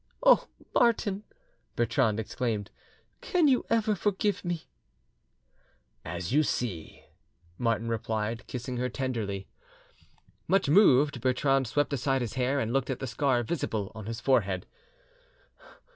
[0.23, 1.25] "Oh, Martin!"
[1.75, 2.71] Bertrande exclaimed,
[3.21, 4.63] "can you ever forgive me?"
[6.03, 7.05] "As you see,"
[7.59, 9.47] Martin replied, kissing her tenderly.
[10.47, 14.19] Much moved, Bertrande swept aside his hair, and looked at the scar visible on his
[14.19, 14.65] forehead.